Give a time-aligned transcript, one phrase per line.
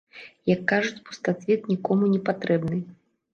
[0.51, 2.81] Як кажуць, пустацвет нікому не патрэбны.